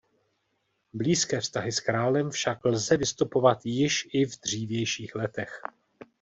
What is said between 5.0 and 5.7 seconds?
letech.